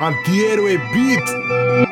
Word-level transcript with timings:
Antihéroe 0.00 0.78
Beat. 0.94 1.89